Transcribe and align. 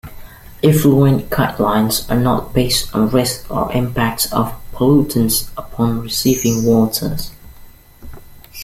Effluent 0.63 1.29
Guidelines 1.29 2.09
are 2.09 2.19
not 2.19 2.55
based 2.55 2.91
on 2.95 3.11
risk 3.11 3.45
or 3.51 3.71
impacts 3.71 4.33
of 4.33 4.47
pollutants 4.71 5.51
upon 5.55 6.01
receiving 6.01 6.63
waters. 6.65 7.29